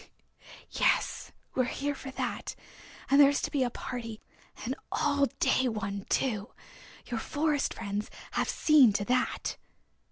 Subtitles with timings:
[0.71, 2.55] "Yes, we're here for that,
[3.11, 4.19] and there is to be a party,
[4.65, 6.55] an all day one too.
[7.05, 9.57] Your Forest Friends have seen to that."